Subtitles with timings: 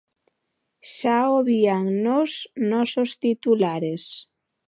[0.93, 2.31] Xa o vían nos
[2.71, 4.03] nosos titulares.